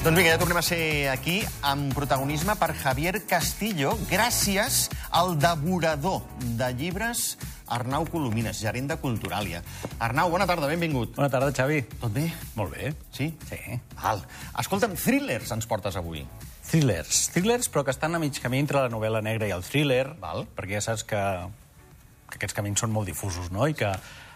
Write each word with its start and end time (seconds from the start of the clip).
Doncs 0.00 0.16
vinga, 0.16 0.30
ja 0.32 0.38
tornem 0.40 0.56
a 0.56 0.62
ser 0.64 1.10
aquí 1.12 1.42
amb 1.60 1.92
protagonisme 1.92 2.54
per 2.56 2.70
Javier 2.72 3.18
Castillo 3.28 3.90
gràcies 4.08 4.86
al 5.12 5.34
devorador 5.36 6.22
de 6.56 6.70
llibres 6.72 7.34
Arnau 7.68 8.06
Colomines, 8.08 8.62
gerent 8.64 8.88
de 8.88 8.96
Culturàlia. 8.96 9.60
Arnau, 10.00 10.30
bona 10.32 10.46
tarda, 10.48 10.70
benvingut. 10.72 11.12
Bona 11.18 11.28
tarda, 11.28 11.52
Xavi. 11.52 11.82
Tot 12.00 12.14
bé? 12.16 12.30
Molt 12.56 12.72
bé. 12.78 12.94
Sí? 13.12 13.28
Sí. 13.50 13.60
Val. 14.00 14.24
Escolta'm, 14.64 14.96
thrillers 14.96 15.52
ens 15.52 15.68
portes 15.68 16.00
avui. 16.00 16.24
Thrillers. 16.70 17.26
Thrillers, 17.34 17.68
però 17.68 17.84
que 17.84 17.92
estan 17.92 18.16
a 18.16 18.22
mig 18.24 18.40
camí 18.40 18.64
entre 18.64 18.80
la 18.80 18.88
novel·la 18.88 19.20
negra 19.20 19.52
i 19.52 19.52
el 19.52 19.68
thriller, 19.68 20.14
Val. 20.22 20.46
perquè 20.56 20.80
ja 20.80 20.86
saps 20.88 21.04
que, 21.04 21.22
que 22.24 22.40
aquests 22.40 22.56
camins 22.56 22.80
són 22.80 22.96
molt 22.96 23.12
difusos, 23.12 23.52
no? 23.52 23.68
I 23.68 23.76
que 23.76 23.92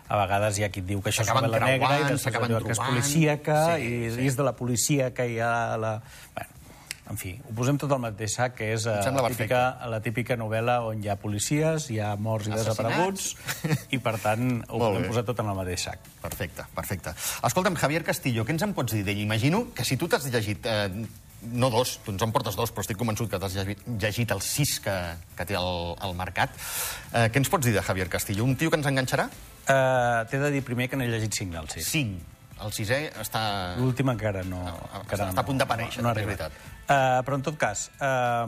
a 0.08 0.18
vegades 0.20 0.58
hi 0.58 0.64
ha 0.66 0.70
qui 0.72 0.82
et 0.84 0.88
diu 0.88 1.00
que 1.02 1.10
això 1.12 1.24
és 1.24 1.30
novel·la 1.32 1.60
negra 1.64 1.94
i 1.98 2.02
després 2.04 2.26
s'acaben 2.26 2.50
allò 2.52 2.64
que 2.66 2.74
és 2.76 2.82
policíaca 2.82 3.60
Sí, 3.76 3.86
i, 3.86 4.10
sí. 4.12 4.20
i 4.24 4.26
és 4.32 4.36
de 4.36 4.44
la 4.46 4.52
policia 4.58 5.12
que 5.16 5.28
hi 5.32 5.38
ha 5.40 5.54
la... 5.80 5.94
Bueno, 6.34 6.50
en 7.12 7.18
fi, 7.20 7.34
ho 7.44 7.52
posem 7.56 7.76
tot 7.76 7.92
al 7.92 8.00
mateix 8.00 8.32
sac, 8.38 8.54
que 8.56 8.70
és 8.72 8.86
eh, 8.88 8.94
la 9.12 9.28
típica, 9.28 9.58
la 9.92 9.98
típica 10.04 10.38
novel·la 10.40 10.78
on 10.88 11.02
hi 11.04 11.10
ha 11.12 11.16
policies, 11.20 11.90
hi 11.92 11.98
ha 12.00 12.14
morts 12.16 12.48
i 12.48 12.54
Assassinats. 12.56 13.34
desapareguts, 13.34 13.90
i 13.92 13.98
per 14.00 14.14
tant 14.22 14.54
ho 14.70 14.80
podem 14.80 15.04
posar 15.10 15.24
tot 15.28 15.42
en 15.44 15.50
el 15.52 15.58
mateix 15.58 15.84
sac. 15.84 16.06
Perfecte, 16.22 16.64
perfecte. 16.76 17.12
Escolta'm, 17.44 17.76
Javier 17.76 18.00
Castillo, 18.08 18.46
què 18.48 18.56
ens 18.56 18.64
en 18.64 18.72
pots 18.72 18.96
dir 18.96 19.04
d'ell? 19.04 19.20
Imagino 19.20 19.66
que 19.76 19.84
si 19.84 19.96
tu 20.00 20.08
t'has 20.08 20.24
llegit... 20.32 20.64
Eh, 20.64 20.88
no 21.52 21.70
dos, 21.70 21.98
tu 22.04 22.12
ens 22.14 22.22
en 22.24 22.32
portes 22.34 22.56
dos, 22.56 22.72
però 22.72 22.84
estic 22.84 22.98
convençut 23.00 23.30
que 23.30 23.40
t'has 23.40 23.56
llegit, 23.56 24.30
els 24.34 24.44
sis 24.44 24.78
que, 24.84 24.94
que 25.36 25.46
té 25.48 25.56
al, 25.58 25.94
al 26.00 26.14
mercat. 26.18 26.54
Eh, 27.12 27.28
què 27.28 27.42
ens 27.42 27.50
pots 27.52 27.66
dir 27.66 27.74
de 27.76 27.82
Javier 27.84 28.08
Castillo? 28.12 28.44
Un 28.44 28.56
tio 28.60 28.72
que 28.72 28.80
ens 28.80 28.88
enganxarà? 28.90 29.28
Uh, 29.64 30.24
T'he 30.28 30.40
de 30.42 30.50
dir 30.52 30.62
primer 30.64 30.90
que 30.92 30.96
n'he 31.00 31.08
llegit 31.08 31.36
cinc 31.36 31.54
del 31.56 31.68
sis. 31.72 31.88
Cinc. 31.88 32.30
El 32.64 32.70
sisè 32.72 32.98
està... 33.20 33.40
L'últim 33.80 34.08
encara 34.12 34.44
no... 34.46 34.60
Ah, 34.70 35.00
encara 35.00 35.26
està 35.32 35.42
a 35.42 35.46
punt 35.46 35.58
d'aparèixer, 35.58 36.02
no, 36.02 36.08
no 36.08 36.12
és 36.12 36.20
arriba. 36.20 36.34
veritat. 36.34 36.60
Uh, 36.84 37.22
però, 37.26 37.38
en 37.40 37.44
tot 37.48 37.56
cas, 37.58 37.88
uh, 37.98 38.44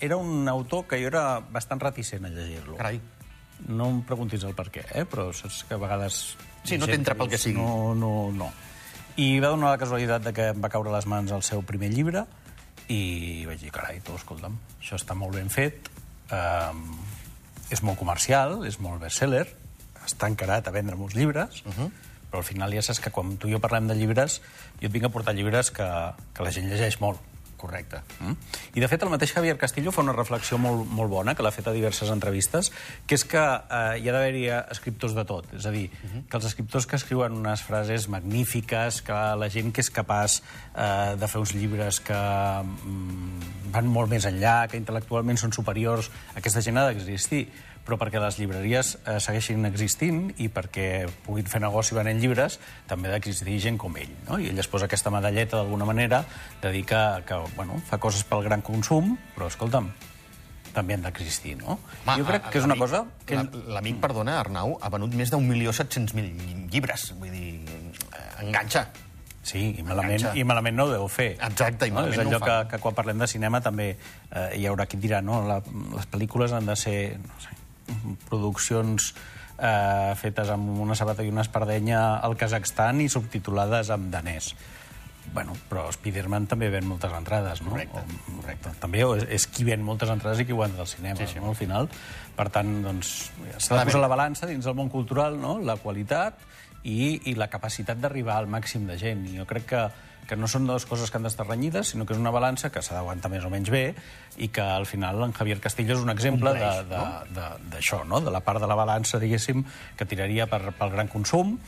era 0.00 0.18
un 0.20 0.48
autor 0.52 0.86
que 0.88 1.00
jo 1.02 1.10
era 1.10 1.40
bastant 1.52 1.82
reticent 1.82 2.28
a 2.28 2.30
llegir-lo. 2.32 2.76
Carai. 2.78 3.00
No 3.68 3.88
em 3.90 4.00
preguntis 4.06 4.42
el 4.46 4.54
per 4.58 4.68
què, 4.74 4.84
eh? 4.90 5.04
però 5.06 5.28
saps 5.34 5.62
que 5.68 5.74
a 5.74 5.82
vegades... 5.82 6.22
Sí, 6.62 6.78
no 6.78 6.86
t'entra 6.86 7.16
pel 7.18 7.30
que 7.32 7.40
sigui. 7.42 7.58
No, 7.58 7.90
no, 7.98 8.30
no. 8.34 8.52
I 9.20 9.40
va 9.44 9.50
donar 9.52 9.74
la 9.74 9.80
casualitat 9.80 10.22
de 10.24 10.32
que 10.32 10.48
em 10.54 10.62
va 10.62 10.70
caure 10.72 10.88
a 10.88 10.96
les 10.96 11.06
mans 11.10 11.32
el 11.36 11.42
seu 11.44 11.60
primer 11.68 11.90
llibre 11.92 12.24
i 12.92 13.44
vaig 13.46 13.60
dir, 13.60 13.72
carai, 13.72 14.00
tu, 14.04 14.14
escolta'm, 14.16 14.54
això 14.80 14.96
està 14.98 15.16
molt 15.16 15.36
ben 15.36 15.50
fet, 15.52 15.90
um, 16.32 16.86
és 17.72 17.82
molt 17.84 18.00
comercial, 18.00 18.62
és 18.68 18.78
molt 18.82 19.00
bestseller, 19.04 19.44
està 20.02 20.28
encarat 20.32 20.68
a 20.68 20.74
vendre 20.74 20.96
molts 20.98 21.16
llibres, 21.16 21.62
uh. 21.64 21.72
-huh. 21.72 21.90
però 22.30 22.40
al 22.40 22.48
final 22.48 22.72
ja 22.72 22.82
saps 22.82 23.00
que 23.00 23.10
quan 23.10 23.36
tu 23.36 23.48
i 23.48 23.52
jo 23.52 23.60
parlem 23.60 23.86
de 23.88 23.94
llibres, 23.94 24.40
jo 24.80 24.86
et 24.86 24.92
vinc 24.92 25.04
a 25.04 25.08
portar 25.08 25.34
llibres 25.34 25.70
que, 25.70 25.88
que 26.34 26.42
la 26.42 26.50
gent 26.50 26.68
llegeix 26.68 27.00
molt. 27.00 27.20
Correcte. 27.62 28.00
Mm? 28.18 28.34
I, 28.74 28.82
de 28.82 28.88
fet, 28.90 29.04
el 29.06 29.10
mateix 29.12 29.30
Javier 29.36 29.54
Castillo 29.60 29.92
fa 29.94 30.02
una 30.02 30.14
reflexió 30.16 30.58
molt, 30.58 30.82
molt 30.90 31.12
bona, 31.12 31.36
que 31.38 31.44
l'ha 31.46 31.52
fet 31.54 31.68
a 31.70 31.74
diverses 31.76 32.10
entrevistes, 32.10 32.72
que 33.06 33.14
és 33.14 33.24
que 33.28 33.38
eh, 33.38 34.00
hi 34.02 34.10
ha 34.10 34.14
d'haver-hi 34.16 34.44
escriptors 34.74 35.14
de 35.14 35.24
tot. 35.28 35.46
És 35.54 35.68
a 35.70 35.70
dir, 35.70 35.86
uh 35.92 36.10
-huh. 36.10 36.24
que 36.26 36.36
els 36.40 36.48
escriptors 36.50 36.86
que 36.90 36.96
escriuen 36.96 37.38
unes 37.38 37.62
frases 37.62 38.08
magnífiques, 38.08 39.02
que 39.02 39.12
la 39.12 39.48
gent 39.48 39.72
que 39.72 39.80
és 39.80 39.90
capaç 39.90 40.42
eh, 40.74 41.14
de 41.16 41.28
fer 41.28 41.38
uns 41.38 41.54
llibres 41.54 42.00
que 42.00 42.14
mm, 42.14 43.70
van 43.70 43.86
molt 43.86 44.10
més 44.10 44.26
enllà, 44.26 44.66
que 44.68 44.78
intel·lectualment 44.78 45.36
són 45.36 45.52
superiors, 45.52 46.10
aquesta 46.34 46.60
gent 46.60 46.78
ha 46.78 46.88
d'existir 46.90 47.46
però 47.86 47.96
perquè 47.98 48.20
les 48.22 48.36
llibreries 48.38 48.92
eh, 49.06 49.18
segueixin 49.20 49.66
existint 49.66 50.28
i 50.38 50.46
perquè 50.52 51.08
puguin 51.26 51.48
fer 51.50 51.60
negoci 51.64 51.96
venent 51.98 52.20
llibres, 52.22 52.60
també 52.86 53.10
ha 53.10 53.16
d'existir 53.16 53.58
gent 53.60 53.78
com 53.80 53.96
ell. 53.98 54.12
No? 54.28 54.38
I 54.38 54.52
ell 54.52 54.58
es 54.62 54.68
posa 54.70 54.86
aquesta 54.86 55.10
medalleta 55.10 55.58
d'alguna 55.58 55.84
manera 55.88 56.22
de 56.62 56.70
dir 56.72 56.84
que, 56.86 57.02
que 57.26 57.40
bueno, 57.56 57.80
fa 57.88 57.98
coses 57.98 58.22
pel 58.24 58.44
gran 58.46 58.62
consum, 58.62 59.16
però 59.34 59.50
escolta'm, 59.50 59.90
també 60.72 60.94
han 60.96 61.02
d'existir, 61.04 61.56
no? 61.60 61.74
Va, 62.06 62.14
jo 62.16 62.24
crec 62.24 62.46
que 62.48 62.60
és 62.62 62.64
una 62.64 62.78
cosa... 62.80 63.02
Que... 63.28 63.36
la- 63.36 63.64
L'amic, 63.76 63.98
perdona, 64.00 64.38
Arnau, 64.40 64.78
ha 64.80 64.88
venut 64.94 65.12
més 65.18 65.28
d'un 65.34 65.44
milió 65.44 65.72
set-cents 65.76 66.14
mil 66.16 66.30
llibres. 66.72 67.10
Vull 67.20 67.28
dir, 67.34 67.50
eh, 67.68 68.22
enganxa. 68.46 68.86
Sí, 69.42 69.58
i 69.76 69.82
malament, 69.82 70.20
Enganxa. 70.22 70.38
i 70.38 70.44
malament 70.46 70.76
no 70.78 70.84
ho 70.86 70.92
deu 70.94 71.08
fer. 71.10 71.32
Exacte, 71.42 71.88
i 71.88 71.92
no? 71.92 71.98
malament 71.98 72.14
És 72.14 72.22
no 72.24 72.30
allò 72.30 72.38
ho 72.38 72.46
que, 72.46 72.56
que 72.70 72.78
quan 72.86 72.94
parlem 72.94 73.18
de 73.20 73.26
cinema 73.28 73.60
també 73.60 73.88
eh, 73.98 74.46
hi 74.56 74.64
haurà 74.70 74.86
qui 74.86 75.00
dirà, 75.02 75.18
no? 75.20 75.40
La, 75.48 75.58
les 75.96 76.06
pel·lícules 76.14 76.54
han 76.56 76.70
de 76.70 76.76
ser, 76.78 76.96
no 77.18 77.40
sé, 77.42 77.52
produccions 78.28 79.12
eh, 79.58 80.12
fetes 80.20 80.52
amb 80.52 80.80
una 80.82 80.96
sabata 80.98 81.24
i 81.24 81.32
una 81.32 81.44
espardenya 81.46 82.18
al 82.18 82.36
Kazakhstan 82.38 83.02
i 83.04 83.08
subtitulades 83.12 83.92
en 83.94 84.10
danès. 84.12 84.52
Bueno, 85.32 85.54
però 85.70 85.86
Spiderman 85.94 86.48
també 86.50 86.68
ven 86.68 86.84
moltes 86.84 87.12
entrades, 87.14 87.62
no? 87.62 87.70
Correcte, 87.72 88.02
O, 88.02 88.40
correcte. 88.40 88.72
També 88.82 89.04
és, 89.06 89.22
és 89.38 89.46
qui 89.48 89.64
ven 89.64 89.84
moltes 89.86 90.10
entrades 90.12 90.42
i 90.42 90.46
qui 90.48 90.56
guanya 90.56 90.76
del 90.80 90.90
cinema, 90.90 91.16
sí, 91.20 91.28
sí. 91.30 91.40
no? 91.40 91.52
Al 91.54 91.56
final. 91.56 91.88
Per 92.36 92.48
tant, 92.52 92.72
doncs, 92.84 93.12
s'ha 93.56 93.76
Ha 93.76 93.84
de 93.84 93.86
posar 93.88 94.02
la 94.02 94.10
balança 94.12 94.48
dins 94.50 94.66
del 94.66 94.76
món 94.76 94.90
cultural, 94.92 95.38
no? 95.40 95.58
La 95.62 95.78
qualitat 95.80 96.42
i, 96.82 97.30
i 97.30 97.36
la 97.38 97.48
capacitat 97.48 98.00
d'arribar 98.02 98.40
al 98.40 98.50
màxim 98.50 98.84
de 98.90 98.98
gent. 99.00 99.24
I 99.30 99.38
jo 99.38 99.46
crec 99.48 99.68
que, 99.72 99.84
que 100.28 100.36
no 100.38 100.46
són 100.48 100.66
dues 100.66 100.86
coses 100.86 101.10
que 101.10 101.18
han 101.18 101.24
d'estar 101.26 101.44
renyides, 101.48 101.88
sinó 101.92 102.06
que 102.06 102.14
és 102.14 102.20
una 102.20 102.30
balança 102.30 102.70
que 102.72 102.80
s'ha 102.82 102.94
d'aguantar 102.94 103.28
més 103.32 103.44
o 103.44 103.50
menys 103.50 103.68
bé 103.70 103.94
i 104.38 104.48
que 104.48 104.62
al 104.62 104.86
final 104.86 105.20
en 105.26 105.32
Javier 105.34 105.58
Castillo 105.60 105.96
és 105.96 106.00
un 106.04 106.10
exemple 106.10 106.52
de- 106.54 106.84
de- 106.88 107.34
de- 107.34 107.70
d'això, 107.74 108.04
no? 108.06 108.20
de 108.20 108.30
la 108.30 108.40
part 108.40 108.60
de 108.62 108.66
la 108.70 108.74
balança, 108.78 109.18
diguéssim, 109.18 109.64
que 109.96 110.06
tiraria 110.06 110.46
per, 110.46 110.72
pel 110.78 110.90
gran 110.94 111.08
consum, 111.08 111.58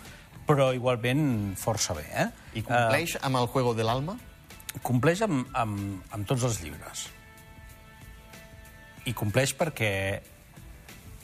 però 0.47 0.71
igualment 0.75 1.57
força 1.57 1.95
bé. 1.95 2.07
Eh? 2.15 2.29
I 2.55 2.63
compleix 2.63 3.19
amb 3.23 3.37
el 3.43 3.47
Juego 3.49 3.75
del 3.75 3.89
Alma? 3.89 4.15
Uh, 4.75 4.81
compleix 4.83 5.21
amb, 5.23 5.47
amb, 5.53 6.03
amb 6.13 6.27
tots 6.27 6.43
els 6.45 6.61
llibres. 6.63 7.09
I 9.05 9.13
compleix 9.13 9.53
perquè 9.57 9.91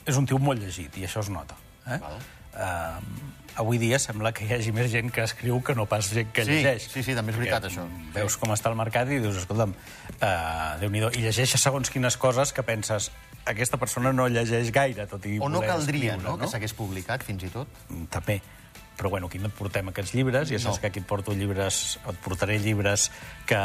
és 0.05 0.17
un 0.17 0.25
tio 0.29 0.37
molt 0.41 0.61
llegit, 0.61 0.95
i 0.97 1.05
això 1.07 1.21
es 1.23 1.29
nota. 1.33 1.55
Eh? 1.87 1.97
Val. 2.01 2.19
Uh, 2.51 2.99
avui 3.61 3.77
dia 3.77 3.99
sembla 3.99 4.31
que 4.35 4.45
hi 4.47 4.53
hagi 4.55 4.71
més 4.75 4.89
gent 4.91 5.11
que 5.11 5.23
escriu 5.23 5.59
que 5.63 5.75
no 5.75 5.85
pas 5.85 6.07
gent 6.11 6.31
que 6.31 6.45
Sí, 6.47 6.51
llegeix. 6.59 6.87
sí, 6.91 7.03
sí, 7.03 7.15
també 7.15 7.33
és 7.33 7.37
veritat, 7.37 7.67
això. 7.67 7.83
Veus 8.15 8.37
com 8.39 8.53
està 8.55 8.71
el 8.71 8.77
mercat 8.79 9.09
i 9.11 9.19
dius, 9.19 9.41
escolta'm, 9.43 9.73
uh, 9.73 10.79
déu 10.79 10.89
nhi 10.89 11.03
I 11.03 11.25
llegeixes 11.27 11.61
segons 11.61 11.89
quines 11.91 12.17
coses 12.17 12.53
que 12.53 12.63
penses 12.63 13.11
aquesta 13.45 13.77
persona 13.77 14.13
no 14.13 14.27
llegeix 14.27 14.71
gaire, 14.71 15.07
tot 15.07 15.25
i 15.25 15.37
O 15.39 15.49
no 15.49 15.61
caldria, 15.61 16.15
escriure, 16.15 16.23
no?, 16.23 16.37
que 16.39 16.47
s'hagués 16.51 16.73
publicat, 16.77 17.23
fins 17.23 17.43
i 17.43 17.49
tot. 17.49 17.67
Mm, 17.89 18.05
també. 18.13 18.41
Però 19.01 19.09
bueno, 19.09 19.31
aquí 19.31 19.39
no 19.41 19.49
et 19.49 19.55
portem 19.57 19.87
aquests 19.89 20.11
llibres, 20.13 20.51
ja 20.51 20.59
saps 20.61 20.77
No. 20.77 20.81
que 20.81 20.87
aquí 20.91 20.99
et 21.01 21.07
porto 21.09 21.33
llibres, 21.33 21.97
et 22.05 22.17
portaré 22.21 22.59
llibres 22.61 23.07
que, 23.49 23.57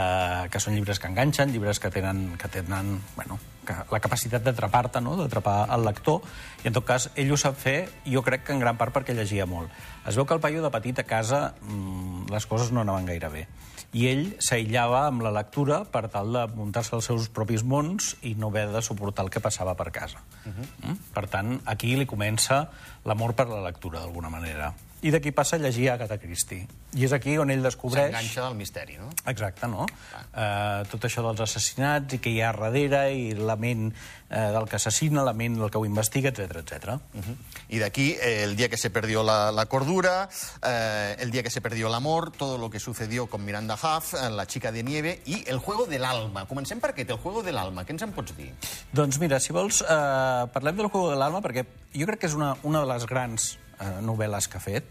que 0.48 0.60
són 0.64 0.72
llibres 0.72 0.96
que 0.98 1.10
enganxen, 1.12 1.52
llibres 1.52 1.76
que 1.78 1.90
tenen, 1.92 2.38
que 2.40 2.48
tenen 2.48 3.02
bueno, 3.18 3.36
que 3.66 3.74
la 3.92 4.00
capacitat 4.00 4.46
d'atrapar-te, 4.46 5.02
no? 5.04 5.12
d'atrapar 5.20 5.68
el 5.76 5.84
lector, 5.84 6.24
i 6.64 6.70
en 6.70 6.78
tot 6.78 6.86
cas 6.88 7.10
ell 7.20 7.34
ho 7.34 7.36
sap 7.36 7.60
fer, 7.60 7.82
i 8.08 8.16
jo 8.16 8.24
crec 8.24 8.46
que 8.46 8.56
en 8.56 8.64
gran 8.64 8.80
part 8.80 8.96
perquè 8.96 9.12
llegia 9.12 9.44
molt. 9.44 9.68
Es 10.08 10.16
veu 10.16 10.24
que 10.24 10.32
el 10.32 10.40
paio 10.40 10.64
de 10.64 10.72
petit 10.72 11.04
a 11.04 11.04
casa 11.04 11.52
mmm, 11.60 12.30
les 12.32 12.48
coses 12.48 12.72
no 12.72 12.80
anaven 12.80 13.12
gaire 13.12 13.28
bé. 13.28 13.44
I 13.92 14.08
ell 14.08 14.24
s'aïllava 14.40 15.04
amb 15.10 15.22
la 15.24 15.30
lectura 15.36 15.82
per 15.84 16.06
tal 16.12 16.32
de 16.32 16.46
muntar-se 16.56 16.96
els 16.96 17.06
seus 17.12 17.28
propis 17.28 17.62
mons 17.64 18.14
i 18.24 18.34
no 18.40 18.48
haver 18.48 18.70
de 18.72 18.82
suportar 18.82 19.24
el 19.24 19.30
que 19.30 19.40
passava 19.44 19.76
per 19.76 19.90
casa. 19.92 20.24
Uh 20.44 20.52
-huh. 20.52 20.88
mm? 20.88 20.96
Per 21.12 21.26
tant, 21.28 21.60
aquí 21.64 21.94
li 21.96 22.06
comença 22.06 22.70
l'amor 23.04 23.34
per 23.34 23.48
la 23.48 23.60
lectura, 23.60 24.00
d'alguna 24.00 24.28
manera. 24.28 24.72
I 25.04 25.12
d'aquí 25.12 25.30
passa 25.36 25.56
a 25.56 25.60
llegir 25.60 25.90
Agatha 25.92 26.16
Christie. 26.18 26.64
I 26.96 27.04
és 27.04 27.12
aquí 27.12 27.34
on 27.38 27.50
ell 27.52 27.62
descobreix... 27.62 28.08
S'enganxa 28.08 28.46
del 28.46 28.54
misteri, 28.56 28.96
no? 28.96 29.10
Exacte, 29.28 29.68
no? 29.68 29.84
Uh, 30.32 30.86
tot 30.88 31.04
això 31.04 31.24
dels 31.26 31.42
assassinats 31.44 32.16
i 32.16 32.20
que 32.22 32.32
hi 32.32 32.40
ha 32.40 32.54
darrere 32.56 33.02
i 33.12 33.34
la 33.36 33.58
ment 33.60 33.90
uh, 33.90 34.38
del 34.56 34.68
que 34.70 34.78
assassina, 34.80 35.24
la 35.26 35.34
ment 35.36 35.58
del 35.60 35.70
que 35.70 35.76
ho 35.76 35.84
investiga, 35.84 36.32
etc 36.32 36.62
etc. 36.62 36.96
Uh 37.12 37.20
-huh. 37.20 37.36
Y 37.68 37.78
de 37.78 37.84
aquí 37.84 38.16
eh, 38.22 38.44
el 38.44 38.56
día 38.56 38.68
que 38.68 38.78
se 38.78 38.90
perdió 38.90 39.22
la, 39.22 39.52
la 39.52 39.66
cordura, 39.66 40.28
eh, 40.62 41.16
el 41.18 41.30
día 41.30 41.42
que 41.42 41.50
se 41.50 41.60
perdió 41.60 41.88
el 41.88 41.94
amor, 41.94 42.30
todo 42.30 42.56
lo 42.56 42.70
que 42.70 42.80
sucedió 42.80 43.26
con 43.26 43.44
Miranda 43.44 43.74
Huff, 43.74 44.14
eh, 44.14 44.30
la 44.30 44.46
chica 44.46 44.72
de 44.72 44.82
nieve 44.82 45.20
i 45.26 45.44
el 45.46 45.58
juego 45.58 45.86
del 45.86 46.04
alma. 46.04 46.46
Comencem 46.46 46.80
per 46.80 46.90
aquest, 46.90 47.10
el 47.10 47.18
juego 47.18 47.42
del 47.42 47.58
alma. 47.58 47.84
Què 47.84 47.90
ens 47.90 48.02
en 48.02 48.12
pots 48.12 48.36
dir? 48.36 48.52
Doncs 48.92 49.18
mira, 49.18 49.40
si 49.40 49.52
vols, 49.52 49.82
eh, 49.82 50.46
parlem 50.52 50.76
del 50.76 50.88
Juego 50.88 51.10
de 51.10 51.16
l'Alma, 51.16 51.42
perquè 51.42 51.66
jo 51.92 52.06
crec 52.06 52.20
que 52.20 52.26
és 52.26 52.34
una, 52.34 52.56
una 52.62 52.80
de 52.80 52.86
les 52.86 53.06
grans 53.06 53.58
eh, 53.80 53.92
novel·les 54.04 54.48
que 54.48 54.58
ha 54.58 54.64
fet. 54.64 54.90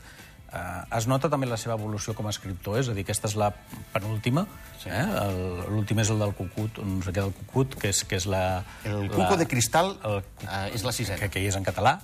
Eh, 0.56 0.98
es 0.98 1.08
nota 1.12 1.30
també 1.32 1.50
la 1.50 1.58
seva 1.60 1.76
evolució 1.76 2.16
com 2.16 2.30
a 2.30 2.34
escriptor, 2.34 2.80
és 2.80 2.90
a 2.90 2.96
dir, 2.96 3.04
aquesta 3.06 3.30
és 3.32 3.38
la 3.40 3.52
penúltima. 3.94 4.46
Sí. 4.82 4.90
Eh? 4.94 5.06
L'últim 5.72 6.00
és 6.04 6.12
el 6.14 6.22
del 6.22 6.36
Cucut, 6.38 6.82
no 6.86 7.04
sé 7.04 7.12
què 7.12 7.22
del 7.22 7.34
Cucut, 7.42 7.78
que 7.82 7.92
és, 7.94 8.04
que 8.08 8.20
és 8.22 8.28
la... 8.30 8.64
El 8.86 9.08
la, 9.08 9.14
cuco 9.16 9.40
de 9.42 9.48
cristal 9.52 9.96
el, 10.04 10.20
eh, 10.48 10.68
és 10.78 10.86
la 10.88 10.94
sisena. 10.96 11.20
que, 11.24 11.32
que 11.34 11.44
hi 11.44 11.50
és 11.52 11.60
en 11.60 11.66
català, 11.68 11.98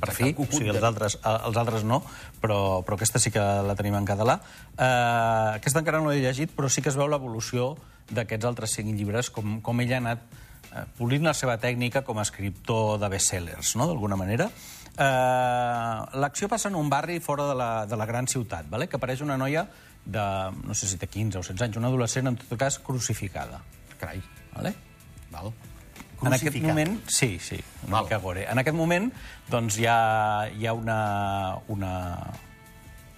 per 0.00 0.14
fi, 0.16 0.30
el 0.30 0.38
o 0.40 0.46
sigui, 0.48 0.70
els 0.72 0.84
altres, 0.88 1.18
eh, 1.20 1.38
els 1.48 1.58
altres 1.60 1.84
no, 1.84 2.00
però, 2.40 2.80
però 2.86 2.96
aquesta 2.96 3.20
sí 3.20 3.32
que 3.34 3.42
la 3.66 3.76
tenim 3.78 3.96
en 3.98 4.08
català. 4.08 4.38
Eh, 4.72 5.58
aquesta 5.58 5.82
encara 5.82 6.00
no 6.00 6.10
l'he 6.10 6.22
llegit, 6.24 6.54
però 6.56 6.70
sí 6.72 6.84
que 6.84 6.88
es 6.92 6.96
veu 6.96 7.10
l'evolució 7.12 7.74
d'aquests 8.12 8.48
altres 8.48 8.76
cinc 8.78 8.94
llibres, 8.96 9.30
com, 9.30 9.60
com 9.64 9.84
ell 9.84 9.92
ha 9.92 10.00
anat 10.00 10.24
eh, 10.72 10.86
polint 10.98 11.28
la 11.28 11.36
seva 11.36 11.58
tècnica 11.60 12.02
com 12.06 12.18
a 12.18 12.24
escriptor 12.24 12.96
de 13.02 13.12
bestsellers, 13.12 13.76
no?, 13.76 13.88
d'alguna 13.90 14.16
manera. 14.16 14.48
Uh, 14.92 16.18
L'acció 16.20 16.50
passa 16.52 16.68
en 16.68 16.76
un 16.76 16.90
barri 16.92 17.16
fora 17.24 17.46
de 17.48 17.54
la, 17.56 17.70
de 17.88 17.96
la 17.96 18.06
gran 18.06 18.28
ciutat, 18.28 18.68
vale? 18.68 18.88
que 18.88 18.98
apareix 19.00 19.22
una 19.24 19.38
noia 19.40 19.64
de, 20.04 20.24
no 20.66 20.74
sé 20.76 20.88
si 20.90 20.98
té 21.00 21.08
15 21.08 21.38
o 21.38 21.42
16 21.42 21.64
anys, 21.68 21.78
una 21.80 21.88
adolescent, 21.88 22.28
en 22.28 22.36
tot 22.36 22.58
cas, 22.60 22.78
crucificada. 22.84 23.62
Carai. 24.00 24.20
Vale? 24.52 24.74
Val. 25.32 25.52
En 26.22 26.36
aquest 26.36 26.60
moment, 26.62 27.00
sí, 27.10 27.38
sí, 27.42 27.56
una 27.86 27.96
Val. 27.96 28.04
mica 28.04 28.18
gore. 28.22 28.44
En 28.50 28.60
aquest 28.60 28.76
moment, 28.78 29.08
doncs, 29.50 29.78
hi 29.80 29.88
ha, 29.90 30.48
hi 30.54 30.68
ha 30.68 30.74
una, 30.76 30.98
una 31.72 31.92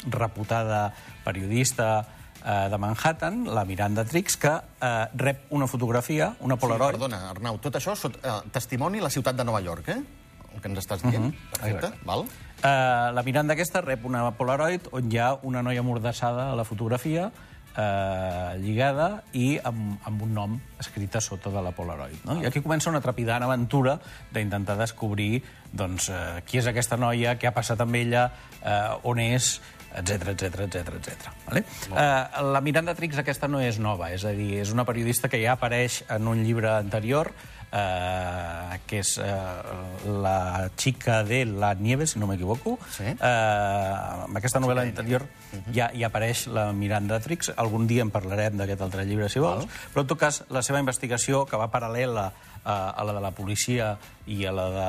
reputada 0.07 0.87
periodista 1.25 2.07
eh, 2.45 2.69
de 2.71 2.79
Manhattan, 2.79 3.45
la 3.53 3.65
Miranda 3.69 4.05
Trix, 4.09 4.39
que 4.41 4.55
eh, 4.55 5.07
rep 5.21 5.51
una 5.51 5.67
fotografia, 5.67 6.35
una 6.41 6.57
Sí, 6.57 6.61
Polaroid, 6.65 6.97
perdona, 6.97 7.25
Arnau, 7.31 7.59
tot 7.61 7.77
això 7.77 7.97
sot, 7.99 8.21
eh, 8.23 8.37
testimoni 8.53 9.03
a 9.03 9.09
la 9.09 9.13
ciutat 9.13 9.37
de 9.37 9.45
Nova 9.45 9.61
York, 9.65 9.89
eh? 9.89 10.24
El 10.55 10.63
que 10.63 10.71
ens 10.71 10.83
estàs 10.85 11.03
dient. 11.03 11.33
Perfecte, 11.51 11.91
Exacte. 11.91 12.07
val? 12.07 12.27
Eh, 12.65 13.11
la 13.13 13.25
Miranda 13.27 13.53
aquesta 13.55 13.83
rep 13.85 14.07
una 14.09 14.31
Polaroid 14.39 14.89
on 14.93 15.11
hi 15.13 15.19
ha 15.19 15.35
una 15.43 15.63
noia 15.63 15.83
mordassada 15.83 16.51
a 16.53 16.57
la 16.57 16.65
fotografia, 16.65 17.31
eh, 17.77 18.59
lligada 18.63 19.09
i 19.35 19.59
amb, 19.63 19.99
amb 20.07 20.25
un 20.27 20.35
nom 20.35 20.57
escrit 20.81 21.17
a 21.17 21.23
sota 21.25 21.51
de 21.51 21.63
la 21.63 21.75
Polaroid. 21.77 22.25
No? 22.25 22.39
I 22.43 22.49
aquí 22.49 22.63
comença 22.63 22.91
una 22.91 23.03
trepidant 23.05 23.45
aventura 23.47 23.99
d'intentar 24.33 24.79
descobrir 24.79 25.43
doncs, 25.73 26.09
eh, 26.09 26.43
qui 26.47 26.61
és 26.63 26.69
aquesta 26.71 26.97
noia, 27.01 27.37
què 27.39 27.51
ha 27.51 27.55
passat 27.57 27.81
amb 27.83 27.99
ella, 27.99 28.29
eh, 28.63 29.09
on 29.11 29.21
és, 29.23 29.59
etc 29.95 30.33
etc 30.35 30.67
etc 30.67 30.95
etc. 30.99 31.35
Vale? 31.47 31.65
Eh, 31.91 32.43
la 32.55 32.61
Miranda 32.61 32.95
Trix 32.99 33.19
aquesta 33.19 33.49
no 33.49 33.61
és 33.63 33.79
nova, 33.79 34.11
és 34.15 34.25
a 34.27 34.33
dir, 34.35 34.59
és 34.63 34.73
una 34.75 34.87
periodista 34.87 35.31
que 35.31 35.43
ja 35.43 35.55
apareix 35.55 36.03
en 36.11 36.31
un 36.31 36.43
llibre 36.47 36.73
anterior, 36.75 37.33
eh, 37.75 38.79
que 38.87 39.01
és 39.03 39.17
eh, 39.19 40.09
La 40.23 40.71
chica 40.77 41.23
de 41.25 41.45
la 41.45 41.75
nieve, 41.75 42.07
si 42.07 42.19
no 42.19 42.29
m'equivoco. 42.31 42.77
Sí. 42.95 43.07
Eh, 43.11 44.25
amb 44.25 44.39
aquesta 44.39 44.63
novel·la 44.63 44.87
anterior 44.87 45.27
ja, 45.75 45.91
ja 45.91 46.09
apareix 46.09 46.47
la 46.55 46.69
Miranda 46.77 47.21
Trix. 47.25 47.51
Algun 47.57 47.89
dia 47.91 48.05
en 48.07 48.13
parlarem 48.15 48.59
d'aquest 48.61 48.85
altre 48.87 49.07
llibre, 49.09 49.29
si 49.33 49.43
vols. 49.43 49.67
Però, 49.93 50.05
en 50.05 50.11
tot 50.13 50.21
cas, 50.21 50.43
la 50.55 50.63
seva 50.67 50.83
investigació, 50.83 51.45
que 51.51 51.61
va 51.61 51.71
paral·lela 51.73 52.29
a, 52.65 52.77
a 52.91 53.05
la 53.05 53.17
de 53.17 53.25
la 53.25 53.33
policia 53.37 53.95
i 54.31 54.45
a 54.47 54.53
la 54.55 54.69
de, 54.73 54.87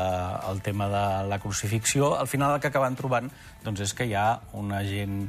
al 0.51 0.61
tema 0.65 0.89
de 0.91 1.05
la 1.29 1.39
crucifixió, 1.39 2.15
al 2.19 2.29
final 2.31 2.55
el 2.55 2.61
que 2.61 2.71
acaben 2.71 2.95
trobant 2.95 3.31
doncs, 3.65 3.81
és 3.87 3.97
que 3.97 4.07
hi 4.07 4.15
ha 4.15 4.29
una 4.53 4.83
gent 4.87 5.25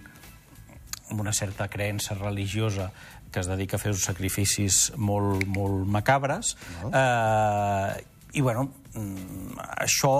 amb 1.07 1.21
una 1.23 1.33
certa 1.33 1.69
creença 1.71 2.17
religiosa 2.19 2.91
que 3.33 3.43
es 3.43 3.51
dedica 3.51 3.77
a 3.77 3.83
fer 3.83 3.93
uns 3.95 4.05
sacrificis 4.07 4.91
molt, 4.97 5.47
molt 5.47 5.87
macabres. 5.87 6.57
Eh, 6.89 8.05
I, 8.37 8.41
bueno, 8.41 8.69
mm, 8.95 9.61
això 9.87 10.17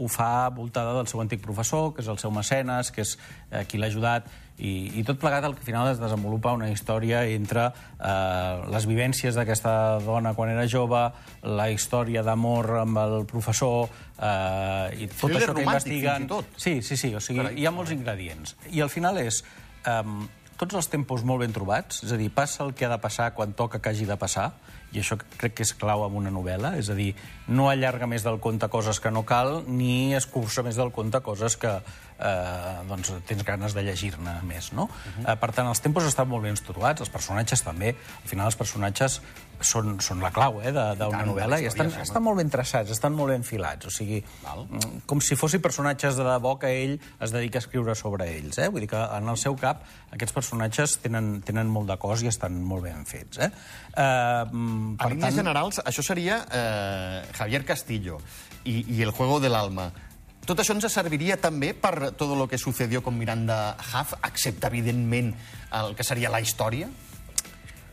ho 0.00 0.08
fa 0.08 0.48
voltada 0.48 0.94
del 0.96 1.08
seu 1.10 1.20
antic 1.20 1.42
professor, 1.44 1.90
que 1.92 2.00
és 2.00 2.08
el 2.08 2.18
seu 2.18 2.32
mecenes, 2.32 2.88
que 2.94 3.04
és 3.04 3.16
eh, 3.50 3.66
qui 3.68 3.78
l'ha 3.78 3.90
ajudat, 3.92 4.30
i, 4.60 4.72
i 5.00 5.04
tot 5.04 5.20
plegat 5.20 5.44
al 5.44 5.54
final 5.60 5.88
es 5.90 6.00
desenvolupa 6.00 6.52
una 6.56 6.70
història 6.72 7.22
entre 7.28 7.66
eh, 7.68 8.64
les 8.72 8.88
vivències 8.88 9.36
d'aquesta 9.36 9.74
dona 10.04 10.32
quan 10.36 10.52
era 10.52 10.66
jove, 10.68 11.02
la 11.44 11.68
història 11.72 12.24
d'amor 12.24 12.70
amb 12.82 13.00
el 13.04 13.16
professor, 13.28 13.88
eh, 14.16 15.04
i 15.04 15.08
tot 15.12 15.26
Thriller 15.26 15.46
això 15.46 15.56
que 15.56 15.64
investiguen... 15.68 16.28
tot. 16.32 16.52
Sí, 16.56 16.80
sí, 16.80 16.96
sí, 16.96 17.14
o 17.16 17.20
sigui, 17.24 17.42
Carai. 17.44 17.60
hi 17.60 17.68
ha 17.68 17.74
molts 17.76 17.92
ingredients. 17.96 18.56
I 18.72 18.84
al 18.84 18.92
final 18.92 19.20
és 19.20 19.42
um, 19.84 20.22
tots 20.60 20.76
els 20.76 20.90
tempos 20.92 21.24
molt 21.24 21.40
ben 21.40 21.54
trobats, 21.56 22.02
és 22.04 22.12
a 22.12 22.18
dir, 22.20 22.28
passa 22.34 22.62
el 22.66 22.74
que 22.76 22.84
ha 22.84 22.92
de 22.92 23.00
passar 23.00 23.30
quan 23.36 23.54
toca 23.56 23.80
que 23.80 23.92
hagi 23.94 24.04
de 24.08 24.18
passar, 24.20 24.50
i 24.92 25.00
això 25.02 25.18
crec 25.20 25.54
que 25.58 25.66
és 25.66 25.72
clau 25.78 26.04
en 26.06 26.16
una 26.18 26.32
novel·la, 26.34 26.74
és 26.80 26.90
a 26.90 26.96
dir, 26.98 27.12
no 27.48 27.68
allarga 27.70 28.08
més 28.10 28.24
del 28.26 28.40
compte 28.42 28.68
coses 28.72 29.00
que 29.00 29.10
no 29.10 29.24
cal, 29.26 29.62
ni 29.66 30.14
escurça 30.18 30.64
més 30.66 30.78
del 30.78 30.92
compte 30.94 31.20
coses 31.26 31.56
que 31.60 31.76
eh, 32.20 32.80
doncs, 32.88 33.12
tens 33.26 33.44
ganes 33.46 33.74
de 33.76 33.84
llegir-ne 33.86 34.40
més, 34.46 34.72
no? 34.72 34.84
Uh 34.84 34.90
-huh. 34.90 35.32
eh, 35.32 35.36
per 35.36 35.52
tant, 35.52 35.68
els 35.68 35.80
tempos 35.80 36.04
estan 36.04 36.28
molt 36.28 36.42
ben 36.42 36.54
estructurats, 36.54 37.00
els 37.00 37.10
personatges 37.10 37.62
també. 37.62 37.94
Al 38.22 38.28
final, 38.28 38.46
els 38.46 38.56
personatges 38.56 39.20
són, 39.60 40.00
són 40.00 40.20
la 40.20 40.30
clau 40.30 40.60
eh, 40.62 40.72
d'una 40.72 41.24
novel·la 41.26 41.56
la 41.56 41.60
i 41.60 41.66
estan, 41.66 41.90
sí, 41.90 42.00
estan 42.00 42.22
molt 42.22 42.40
ben 42.40 42.50
traçats, 42.50 42.90
estan 42.90 43.14
molt 43.16 43.30
ben 43.34 43.44
filats, 43.44 43.86
o 43.86 43.90
sigui, 43.90 44.22
Val. 44.42 44.66
mm, 44.68 45.02
com 45.06 45.20
si 45.20 45.36
fossin 45.36 45.60
personatges 45.60 46.16
de 46.16 46.24
debò 46.24 46.58
que 46.58 46.70
ell 46.82 46.98
es 47.20 47.30
dedica 47.30 47.58
a 47.58 47.64
escriure 47.64 47.94
sobre 47.94 48.28
ells. 48.36 48.58
Eh? 48.58 48.68
Vull 48.68 48.80
dir 48.80 48.88
que 48.88 49.02
en 49.18 49.28
el 49.28 49.36
seu 49.36 49.56
cap 49.56 49.84
aquests 50.10 50.32
personatges 50.32 50.98
tenen, 50.98 51.42
tenen 51.42 51.68
molt 51.68 51.88
de 51.88 51.98
cos 52.00 52.22
i 52.22 52.30
estan 52.32 52.62
molt 52.64 52.82
ben 52.82 53.04
fets. 53.06 53.38
Eh? 53.38 53.50
Uh, 54.80 54.96
A 54.98 55.10
línies 55.12 55.36
generals, 55.36 55.80
això 55.84 56.04
seria 56.04 56.40
eh, 56.50 57.20
Javier 57.36 57.64
Castillo 57.68 58.20
i, 58.64 58.80
i 58.96 59.02
El 59.02 59.12
juego 59.12 59.40
del 59.40 59.54
alma. 59.54 59.90
Tot 60.46 60.62
això 60.62 60.74
ens 60.74 60.88
serviria 60.90 61.36
també 61.40 61.74
per 61.76 62.12
tot 62.18 62.32
el 62.32 62.46
que 62.48 62.58
sucedió 62.58 63.02
con 63.04 63.18
Miranda 63.18 63.76
Huff, 63.76 64.16
excepte, 64.26 64.66
evidentment, 64.66 65.34
el 65.76 65.94
que 65.94 66.06
seria 66.06 66.32
la 66.32 66.40
història? 66.40 66.88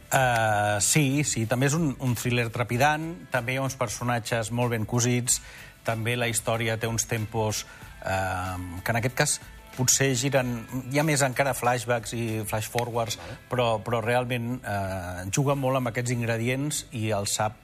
Uh, 0.07 0.79
sí, 0.79 1.23
sí, 1.27 1.43
també 1.51 1.67
és 1.67 1.75
un, 1.75 1.91
un 1.99 2.15
thriller 2.15 2.47
trepidant, 2.55 3.09
també 3.33 3.53
hi 3.53 3.59
ha 3.59 3.65
uns 3.65 3.75
personatges 3.75 4.53
molt 4.55 4.71
ben 4.71 4.87
cosits, 4.87 5.41
també 5.83 6.15
la 6.15 6.29
història 6.31 6.77
té 6.79 6.87
uns 6.87 7.03
tempos 7.07 7.65
uh, 8.07 8.55
que 8.79 8.95
en 8.95 8.99
aquest 9.01 9.17
cas 9.19 9.35
potser 9.77 10.09
giren... 10.17 10.57
Hi 10.91 10.99
ha 10.99 11.05
més 11.07 11.23
encara 11.25 11.53
flashbacks 11.57 12.15
i 12.17 12.25
flash-forwards, 12.49 13.19
però, 13.51 13.77
però 13.85 14.01
realment 14.03 14.57
eh, 14.57 15.29
juga 15.33 15.55
molt 15.55 15.81
amb 15.81 15.93
aquests 15.93 16.15
ingredients 16.17 16.85
i 16.97 17.09
el 17.15 17.29
sap 17.31 17.63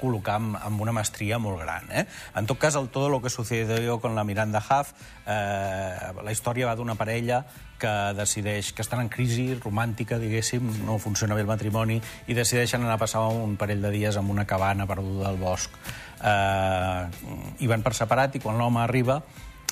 col·locar 0.00 0.38
amb, 0.40 0.56
amb 0.58 0.82
una 0.84 0.94
mestria 0.94 1.38
molt 1.40 1.60
gran. 1.62 1.88
Eh? 1.90 2.04
En 2.36 2.48
tot 2.50 2.58
cas, 2.60 2.76
el 2.76 2.88
Todo 2.94 3.08
lo 3.08 3.20
que 3.22 3.30
sucedió 3.30 3.98
con 4.00 4.14
la 4.14 4.24
Miranda 4.24 4.60
Huff, 4.60 4.92
eh, 5.26 6.12
la 6.22 6.32
història 6.32 6.68
va 6.68 6.76
d'una 6.76 6.94
parella 6.94 7.44
que 7.80 7.92
decideix 8.16 8.72
que 8.72 8.84
estan 8.84 9.02
en 9.02 9.10
crisi 9.12 9.48
romàntica, 9.58 10.18
diguéssim, 10.18 10.66
no 10.86 10.98
funciona 10.98 11.34
bé 11.34 11.42
el 11.42 11.50
matrimoni, 11.50 12.00
i 12.26 12.36
decideixen 12.36 12.84
anar 12.84 12.98
a 12.98 13.02
passar 13.02 13.24
un 13.32 13.56
parell 13.60 13.82
de 13.82 13.90
dies 13.94 14.16
en 14.20 14.30
una 14.30 14.46
cabana 14.46 14.86
perduda 14.86 15.28
al 15.30 15.40
bosc. 15.40 15.74
Eh, 16.22 17.64
I 17.64 17.70
van 17.70 17.82
per 17.82 17.94
separat, 17.96 18.36
i 18.36 18.44
quan 18.44 18.60
l'home 18.60 18.82
arriba, 18.84 19.20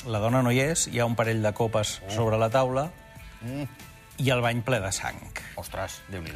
la 0.07 0.19
dona 0.19 0.43
no 0.43 0.51
hi 0.51 0.61
és, 0.63 0.89
hi 0.91 1.01
ha 1.01 1.07
un 1.07 1.15
parell 1.19 1.43
de 1.43 1.53
copes 1.55 2.01
sobre 2.11 2.39
la 2.41 2.51
taula 2.51 2.89
i 4.19 4.31
el 4.31 4.43
bany 4.43 4.63
ple 4.67 4.81
de 4.83 4.91
sang. 4.95 5.21
Ostres, 5.61 6.01
déu 6.11 6.23
nhi 6.23 6.35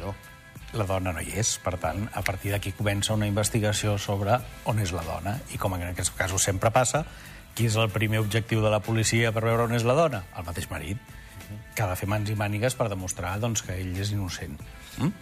La 0.75 0.83
dona 0.83 1.13
no 1.15 1.21
hi 1.23 1.31
és, 1.39 1.57
per 1.63 1.77
tant, 1.79 2.09
a 2.13 2.21
partir 2.21 2.51
d'aquí 2.51 2.73
comença 2.75 3.13
una 3.13 3.27
investigació 3.27 3.97
sobre 3.97 4.35
on 4.65 4.79
és 4.79 4.91
la 4.91 5.03
dona. 5.03 5.37
I 5.55 5.57
com 5.57 5.73
en 5.73 5.83
aquests 5.87 6.11
casos 6.11 6.43
sempre 6.43 6.71
passa, 6.71 7.05
qui 7.55 7.65
és 7.65 7.75
el 7.75 7.89
primer 7.89 8.19
objectiu 8.19 8.61
de 8.61 8.69
la 8.69 8.81
policia 8.83 9.31
per 9.31 9.45
veure 9.45 9.63
on 9.63 9.73
és 9.73 9.85
la 9.87 9.95
dona? 9.95 10.25
El 10.35 10.43
mateix 10.43 10.67
marit, 10.69 10.97
que 11.73 11.83
ha 11.83 11.87
de 11.87 11.95
fer 11.95 12.09
mans 12.11 12.29
i 12.29 12.35
mànigues 12.35 12.75
per 12.75 12.89
demostrar 12.91 13.37
doncs, 13.39 13.63
que 13.63 13.79
ell 13.79 13.95
és 13.95 14.11
innocent. 14.11 14.59
Mm? 14.99 15.13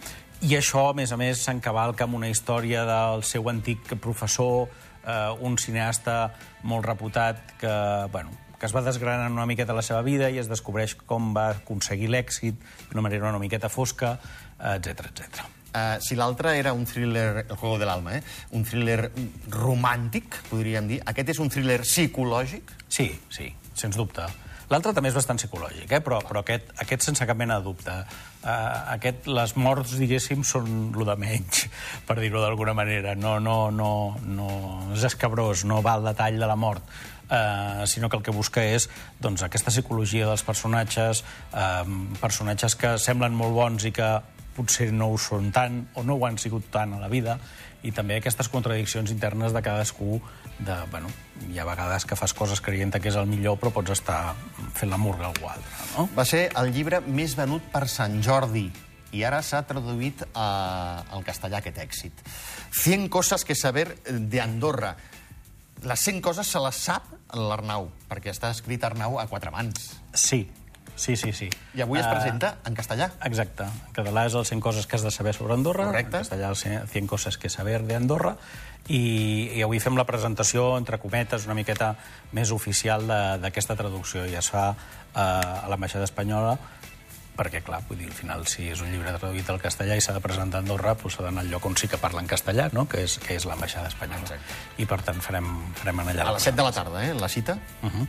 I 0.50 0.58
això, 0.58 0.90
a 0.90 0.96
més 0.98 1.12
a 1.14 1.16
més, 1.16 1.40
s'encavalca 1.46 2.04
amb 2.04 2.18
una 2.18 2.28
història 2.28 2.82
del 2.84 3.22
seu 3.24 3.46
antic 3.48 3.94
professor, 4.02 4.66
eh, 5.06 5.30
un 5.40 5.56
cineasta 5.58 6.34
molt 6.66 6.84
reputat 6.86 7.56
que, 7.60 7.76
bueno, 8.12 8.34
que 8.58 8.66
es 8.66 8.74
va 8.74 8.82
desgranant 8.82 9.32
una 9.32 9.46
miqueta 9.46 9.76
la 9.76 9.84
seva 9.84 10.02
vida 10.02 10.30
i 10.32 10.40
es 10.42 10.48
descobreix 10.50 10.96
com 11.06 11.34
va 11.36 11.50
aconseguir 11.54 12.08
l'èxit 12.12 12.58
d'una 12.90 13.04
manera 13.04 13.28
una 13.30 13.42
miqueta 13.42 13.68
fosca, 13.72 14.16
etc 14.76 15.10
etc. 15.12 15.44
Uh, 15.76 16.00
si 16.00 16.16
l'altre 16.16 16.54
era 16.56 16.72
un 16.72 16.86
thriller, 16.88 17.44
el 17.50 17.56
juego 17.56 17.76
de 17.78 17.84
l'alma, 17.84 18.14
eh? 18.16 18.22
un 18.56 18.64
thriller 18.64 19.10
romàntic, 19.52 20.38
podríem 20.48 20.88
dir, 20.88 21.02
aquest 21.04 21.34
és 21.34 21.40
un 21.42 21.52
thriller 21.52 21.82
psicològic? 21.84 22.72
Sí, 22.88 23.10
sí, 23.28 23.50
sens 23.76 23.98
dubte. 24.00 24.24
L'altre 24.66 24.90
també 24.96 25.12
és 25.12 25.14
bastant 25.14 25.38
psicològic, 25.38 25.86
eh? 25.86 26.00
però, 26.02 26.18
però 26.26 26.42
aquest, 26.42 26.72
aquest 26.82 27.04
sense 27.06 27.26
cap 27.28 27.38
mena 27.38 27.60
de 27.60 27.66
dubte. 27.68 27.92
Uh, 28.42 28.50
aquest, 28.96 29.28
les 29.30 29.54
morts, 29.62 29.94
diguéssim, 30.00 30.42
són 30.46 30.90
lo 30.96 31.06
de 31.06 31.14
menys, 31.22 31.66
per 32.08 32.18
dir-ho 32.18 32.42
d'alguna 32.42 32.74
manera. 32.74 33.14
No, 33.14 33.36
no, 33.42 33.70
no, 33.70 33.90
no 34.26 34.48
és 34.96 35.06
escabrós, 35.06 35.62
no 35.70 35.82
va 35.86 35.94
al 35.94 36.08
detall 36.10 36.40
de 36.42 36.50
la 36.50 36.58
mort, 36.58 36.82
uh, 37.30 37.86
sinó 37.86 38.10
que 38.10 38.18
el 38.18 38.26
que 38.26 38.34
busca 38.34 38.64
és 38.66 38.88
doncs, 39.22 39.46
aquesta 39.46 39.70
psicologia 39.70 40.26
dels 40.26 40.42
personatges, 40.46 41.22
uh, 41.54 41.84
personatges 42.18 42.74
que 42.74 42.96
semblen 42.98 43.38
molt 43.38 43.54
bons 43.54 43.86
i 43.86 43.94
que 43.94 44.10
potser 44.56 44.90
no 44.92 45.12
ho 45.12 45.20
són 45.20 45.52
tant 45.54 45.84
o 45.94 46.04
no 46.06 46.16
ho 46.16 46.26
han 46.26 46.40
sigut 46.40 46.70
tant 46.72 46.96
a 46.96 47.00
la 47.02 47.10
vida, 47.12 47.38
i 47.86 47.92
també 47.94 48.16
aquestes 48.18 48.48
contradiccions 48.50 49.12
internes 49.12 49.54
de 49.54 49.62
cadascú 49.62 50.18
de, 50.58 50.76
bueno, 50.90 51.10
hi 51.50 51.60
ha 51.60 51.66
vegades 51.68 52.06
que 52.08 52.16
fas 52.18 52.32
coses 52.34 52.62
creient 52.64 52.96
que 52.96 53.10
és 53.12 53.18
el 53.20 53.28
millor 53.30 53.60
però 53.60 53.70
pots 53.74 53.92
estar 53.94 54.34
fent 54.74 54.90
la 54.90 54.98
murga 54.98 55.28
a 55.28 55.30
algú 55.30 55.50
altre, 55.52 55.86
no? 55.94 56.08
Va 56.16 56.24
ser 56.26 56.46
el 56.56 56.72
llibre 56.74 57.02
més 57.04 57.36
venut 57.38 57.64
per 57.72 57.84
Sant 57.92 58.18
Jordi 58.24 58.66
i 59.14 59.22
ara 59.24 59.42
s'ha 59.44 59.62
traduït 59.68 60.24
a, 60.32 60.46
al 61.14 61.24
castellà 61.26 61.60
aquest 61.60 61.78
èxit. 61.84 62.24
100 62.82 63.08
coses 63.12 63.44
que 63.46 63.54
saber 63.54 63.86
de 64.04 64.40
Andorra. 64.42 64.96
Les 65.86 66.02
100 66.08 66.22
coses 66.24 66.48
se 66.48 66.60
les 66.60 66.80
sap 66.88 67.06
l'Arnau, 67.36 67.90
perquè 68.10 68.32
està 68.32 68.50
escrit 68.52 68.84
Arnau 68.84 69.20
a 69.20 69.26
quatre 69.30 69.52
mans. 69.54 69.92
Sí, 70.16 70.46
Sí, 70.96 71.14
sí, 71.16 71.32
sí. 71.32 71.50
I 71.76 71.82
avui 71.84 72.00
es 72.00 72.06
Eh, 72.06 72.10
presenta 72.10 72.56
en 72.64 72.74
castellà. 72.74 73.10
Exacte. 73.28 73.64
En 73.64 73.92
català 73.94 74.26
és 74.26 74.34
el 74.34 74.46
100 74.46 74.60
coses 74.64 74.86
que 74.86 74.96
has 74.96 75.02
de 75.04 75.10
saber 75.10 75.34
sobre 75.34 75.54
Andorra. 75.54 75.84
Correcte. 75.86 76.16
En 76.16 76.22
castellà 76.24 76.48
el 76.48 76.56
100 76.56 77.06
coses 77.06 77.36
que 77.38 77.48
saber 77.50 77.82
de 77.84 77.94
Andorra. 77.96 78.36
I, 78.88 79.50
I 79.58 79.62
avui 79.62 79.80
fem 79.82 79.96
la 79.98 80.04
presentació, 80.06 80.76
entre 80.78 80.98
cometes, 81.02 81.44
una 81.46 81.54
miqueta 81.58 81.96
més 82.32 82.50
oficial 82.54 83.06
de- 83.06 83.38
d'aquesta 83.42 83.76
traducció. 83.76 84.24
I 84.26 84.34
es 84.36 84.48
fa 84.50 84.70
eh, 84.72 85.18
a 85.20 85.66
l'ambaixada 85.68 86.04
espanyola 86.04 86.56
perquè, 87.36 87.60
clar, 87.62 87.82
vull 87.86 87.98
dir, 88.00 88.06
al 88.08 88.14
final, 88.16 88.46
si 88.48 88.70
és 88.72 88.80
un 88.80 88.88
llibre 88.90 89.12
traduït 89.12 89.44
al 89.52 89.58
castellà 89.60 89.92
i 89.94 90.00
s'ha 90.00 90.14
de 90.16 90.22
presentar 90.24 90.56
a 90.56 90.64
Andorra, 90.64 90.94
doncs 90.96 91.18
s'ha 91.18 91.22
d'anar 91.26 91.42
al 91.44 91.50
lloc 91.52 91.66
on 91.68 91.76
sí 91.76 91.86
que 91.86 91.98
parla 92.00 92.22
en 92.22 92.26
castellà, 92.30 92.70
no? 92.72 92.86
que 92.88 93.02
és, 93.04 93.18
que 93.18 93.36
és 93.36 93.44
l'ambaixada 93.44 93.88
espanyola. 93.88 94.22
Exacte. 94.22 94.54
I, 94.80 94.86
per 94.88 95.02
tant, 95.04 95.20
farem, 95.20 95.50
farem 95.76 96.00
en 96.00 96.08
allà. 96.14 96.24
A 96.30 96.32
les 96.32 96.42
7 96.48 96.56
de 96.56 96.64
la 96.64 96.72
tarda, 96.72 97.04
eh, 97.04 97.12
la 97.12 97.28
cita. 97.28 97.58
Uh 97.82 97.90
-huh. 97.90 98.06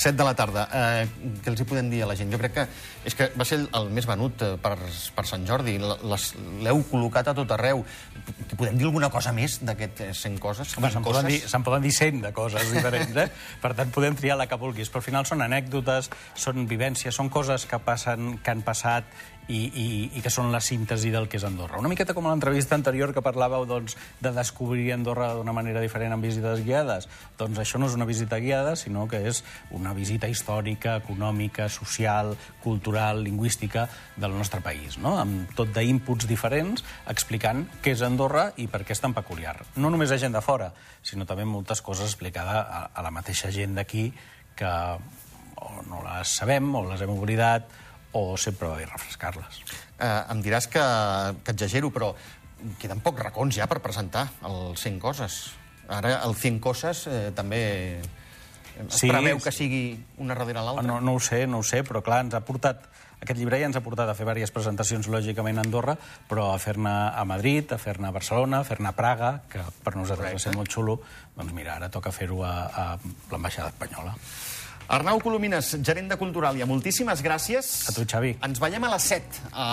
7 0.00 0.16
de 0.16 0.24
la 0.24 0.32
tarda. 0.34 0.64
Eh, 0.72 1.30
què 1.44 1.52
els 1.52 1.60
hi 1.60 1.66
podem 1.68 1.90
dir 1.92 2.00
a 2.04 2.08
la 2.08 2.16
gent? 2.16 2.30
Jo 2.32 2.40
crec 2.40 2.54
que 2.56 2.64
és 3.04 3.16
que 3.16 3.28
va 3.36 3.44
ser 3.48 3.58
el, 3.62 3.90
més 3.92 4.08
venut 4.08 4.42
eh, 4.44 4.54
per, 4.60 4.74
per 5.16 5.24
Sant 5.28 5.44
Jordi. 5.48 5.76
L'heu 5.80 6.82
col·locat 6.88 7.28
a 7.32 7.34
tot 7.36 7.52
arreu. 7.56 7.84
Podem 8.56 8.78
dir 8.80 8.88
alguna 8.88 9.10
cosa 9.12 9.34
més 9.36 9.58
d'aquest 9.64 10.04
eh, 10.06 10.10
100 10.16 10.38
coses? 10.40 10.72
Home, 10.78 10.88
100 10.88 10.96
se'n 10.96 11.06
poden, 11.06 11.28
dir, 11.28 11.40
se'n 11.52 11.66
poden 11.66 11.84
dir 11.84 11.92
100 11.96 12.24
de 12.24 12.32
coses 12.36 12.72
diferents, 12.72 13.20
eh? 13.24 13.28
Per 13.62 13.74
tant, 13.76 13.92
podem 13.92 14.16
triar 14.16 14.38
la 14.40 14.48
que 14.48 14.60
vulguis. 14.60 14.88
Però 14.88 15.04
al 15.04 15.08
final 15.10 15.28
són 15.28 15.44
anècdotes, 15.44 16.08
són 16.32 16.64
vivències, 16.70 17.14
són 17.14 17.28
coses 17.32 17.68
que, 17.68 17.80
passen, 17.84 18.38
que 18.40 18.56
han 18.56 18.64
passat 18.64 19.04
i, 19.50 19.60
i, 19.66 19.86
i 20.14 20.22
que 20.22 20.30
són 20.30 20.52
la 20.54 20.60
síntesi 20.62 21.10
del 21.10 21.26
que 21.28 21.40
és 21.40 21.44
Andorra. 21.46 21.80
Una 21.82 21.90
miqueta 21.90 22.14
com 22.14 22.26
a 22.26 22.32
l'entrevista 22.32 22.76
anterior 22.78 23.12
que 23.14 23.22
parlàveu 23.24 23.66
doncs, 23.66 23.96
de 24.22 24.32
descobrir 24.36 24.92
Andorra 24.94 25.32
d'una 25.34 25.54
manera 25.56 25.82
diferent 25.82 26.14
amb 26.14 26.24
visites 26.24 26.62
guiades. 26.66 27.08
Doncs 27.40 27.58
això 27.62 27.80
no 27.80 27.88
és 27.90 27.96
una 27.98 28.06
visita 28.08 28.38
guiada, 28.42 28.76
sinó 28.78 29.08
que 29.10 29.22
és 29.30 29.42
una 29.76 29.94
visita 29.96 30.30
històrica, 30.30 30.96
econòmica, 31.02 31.68
social, 31.72 32.36
cultural, 32.62 33.24
lingüística 33.26 33.88
del 34.16 34.36
nostre 34.38 34.62
país, 34.62 34.98
no? 35.02 35.16
amb 35.18 35.50
tot 35.58 35.74
d'inputs 35.74 36.28
diferents 36.30 36.84
explicant 37.10 37.66
què 37.82 37.96
és 37.96 38.04
Andorra 38.06 38.50
i 38.62 38.68
per 38.70 38.84
què 38.84 38.94
és 38.94 39.02
tan 39.02 39.16
peculiar. 39.16 39.56
No 39.76 39.90
només 39.90 40.14
a 40.14 40.20
gent 40.20 40.36
de 40.36 40.44
fora, 40.44 40.70
sinó 41.02 41.26
també 41.26 41.48
moltes 41.48 41.82
coses 41.82 42.06
explicades 42.06 42.54
a, 42.62 42.86
a 42.94 43.02
la 43.02 43.14
mateixa 43.14 43.50
gent 43.54 43.74
d'aquí 43.74 44.10
que 44.56 44.70
o 45.60 45.82
no 45.88 46.00
les 46.04 46.36
sabem 46.40 46.68
o 46.76 46.84
les 46.88 47.02
hem 47.04 47.12
oblidat 47.12 47.68
o 48.12 48.36
sempre 48.40 48.68
va 48.68 48.78
bé 48.80 48.86
refrescar-les. 48.88 49.62
Eh, 49.98 50.32
em 50.32 50.42
diràs 50.42 50.68
que, 50.70 50.84
que 51.44 51.54
exagero, 51.54 51.92
però 51.94 52.12
queden 52.80 53.00
pocs 53.04 53.22
racons 53.22 53.56
ja 53.56 53.68
per 53.70 53.80
presentar 53.84 54.26
el 54.46 54.76
100 54.76 54.98
coses. 55.02 55.42
Ara 55.90 56.20
el 56.24 56.34
100 56.38 56.58
coses 56.62 57.06
eh, 57.10 57.28
també 57.34 57.62
es 58.00 59.00
Sí, 59.02 59.10
preveu 59.10 59.40
que 59.42 59.52
sigui 59.52 59.82
una 60.22 60.34
darrere 60.38 60.62
l'altra. 60.64 60.86
No, 60.86 61.00
no 61.04 61.16
ho 61.18 61.20
sé, 61.20 61.44
no 61.50 61.60
ho 61.60 61.66
sé, 61.66 61.82
però 61.86 62.04
clar, 62.06 62.24
ens 62.26 62.36
ha 62.38 62.44
portat... 62.46 62.88
Aquest 63.20 63.36
llibre 63.36 63.58
ja 63.60 63.66
ens 63.68 63.76
ha 63.76 63.82
portat 63.84 64.08
a 64.08 64.14
fer 64.16 64.24
diverses 64.24 64.48
presentacions, 64.54 65.04
lògicament, 65.12 65.58
a 65.60 65.64
Andorra, 65.66 65.92
però 66.30 66.46
a 66.54 66.58
fer-ne 66.62 66.88
a 66.88 67.24
Madrid, 67.28 67.74
a 67.74 67.76
fer-ne 67.76 68.08
a 68.08 68.14
Barcelona, 68.16 68.62
a 68.62 68.64
fer-ne 68.64 68.88
a 68.88 68.94
Praga, 68.96 69.34
que 69.52 69.60
per 69.84 69.92
nosaltres 69.98 70.38
va 70.38 70.40
ser 70.40 70.54
molt 70.56 70.72
xulo. 70.72 70.94
Doncs 71.36 71.52
mira, 71.52 71.74
ara 71.76 71.90
toca 71.92 72.14
fer-ho 72.16 72.40
a, 72.48 72.54
a 72.72 72.86
l'ambaixada 73.28 73.74
espanyola. 73.74 74.14
Arnau 74.90 75.20
Colomines, 75.22 75.68
gerent 75.86 76.08
de 76.10 76.16
Culturalia, 76.18 76.66
moltíssimes 76.66 77.20
gràcies. 77.22 77.68
A 77.86 77.92
tu, 77.94 78.02
Xavi. 78.10 78.32
Ens 78.42 78.58
veiem 78.58 78.82
a 78.82 78.88
les 78.90 79.04
7 79.06 79.44
a 79.54 79.66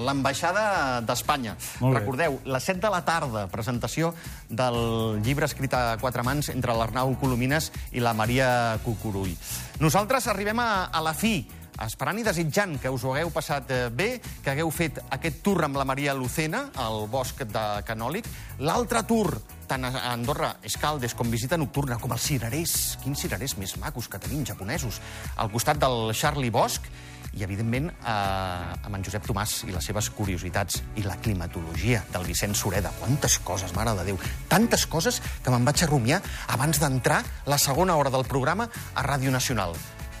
l'ambaixada 0.00 0.64
d'Espanya. 1.06 1.54
Recordeu, 1.78 2.40
les 2.50 2.66
7 2.66 2.82
de 2.82 2.90
la 2.90 3.04
tarda, 3.06 3.44
presentació 3.52 4.10
del 4.50 5.20
llibre 5.22 5.46
escrit 5.46 5.76
a 5.78 5.84
quatre 6.02 6.26
mans 6.26 6.50
entre 6.50 6.74
l'Arnau 6.74 7.14
Colomines 7.20 7.70
i 7.94 8.02
la 8.02 8.16
Maria 8.18 8.48
Cucurull. 8.82 9.36
Nosaltres 9.78 10.26
arribem 10.34 10.58
a, 10.58 10.90
a 10.90 11.04
la 11.04 11.14
fi, 11.14 11.36
esperant 11.84 12.20
i 12.20 12.24
desitjant 12.24 12.76
que 12.80 12.90
us 12.92 13.04
ho 13.04 13.12
hagueu 13.12 13.32
passat 13.34 13.70
eh, 13.74 13.80
bé, 13.92 14.08
que 14.42 14.52
hagueu 14.52 14.70
fet 14.72 15.00
aquest 15.12 15.42
tour 15.44 15.64
amb 15.66 15.76
la 15.76 15.84
Maria 15.88 16.14
Lucena, 16.16 16.70
al 16.80 17.04
bosc 17.12 17.42
de 17.44 17.64
Canòlic. 17.86 18.28
L'altre 18.64 19.02
tour, 19.08 19.34
tant 19.68 19.84
a 19.84 19.92
Andorra, 20.12 20.54
Escaldes, 20.64 21.16
com 21.18 21.28
visita 21.32 21.58
nocturna, 21.60 21.98
com 22.00 22.14
els 22.16 22.28
cirerers. 22.30 22.96
Quins 23.02 23.26
cirerers 23.26 23.56
més 23.60 23.76
macos 23.82 24.08
que 24.08 24.20
tenim, 24.22 24.46
japonesos. 24.48 25.02
Al 25.36 25.52
costat 25.52 25.82
del 25.82 26.14
Charlie 26.16 26.54
Bosch, 26.54 26.88
i, 27.36 27.42
evidentment, 27.44 27.90
eh, 27.92 28.86
amb 28.86 28.96
en 28.96 29.04
Josep 29.04 29.26
Tomàs 29.28 29.58
i 29.68 29.74
les 29.74 29.84
seves 29.84 30.08
curiositats 30.16 30.80
i 30.96 31.04
la 31.04 31.18
climatologia 31.20 32.02
del 32.14 32.24
Vicent 32.24 32.56
Sureda. 32.56 32.92
Quantes 33.00 33.38
coses, 33.44 33.74
mare 33.76 33.92
de 33.98 34.06
Déu! 34.08 34.22
Tantes 34.48 34.86
coses 34.86 35.20
que 35.42 35.52
me'n 35.52 35.68
vaig 35.68 35.84
a 35.84 35.90
rumiar 35.90 36.22
abans 36.56 36.80
d'entrar 36.80 37.22
la 37.46 37.60
segona 37.60 37.96
hora 38.00 38.10
del 38.14 38.24
programa 38.24 38.70
a 38.94 39.04
Ràdio 39.04 39.30
Nacional. 39.34 39.76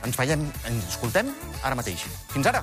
Ens 0.06 0.18
veiem, 0.18 0.42
ens 0.70 0.90
escoltem 0.94 1.32
ara 1.62 1.74
mateix. 1.78 2.06
Fins 2.30 2.46
ara! 2.46 2.62